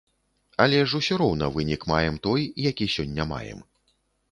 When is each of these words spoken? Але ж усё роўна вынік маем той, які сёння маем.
Але 0.63 0.79
ж 0.93 1.01
усё 1.01 1.17
роўна 1.23 1.49
вынік 1.59 1.85
маем 1.93 2.19
той, 2.25 2.41
які 2.71 2.91
сёння 2.97 3.31
маем. 3.35 3.65